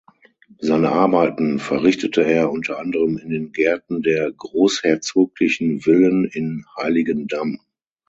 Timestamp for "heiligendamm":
6.75-7.59